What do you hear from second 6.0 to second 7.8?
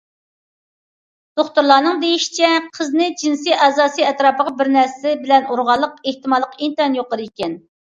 ئېھتىماللىقى ئىنتايىن يۇقىرى ئىكەن.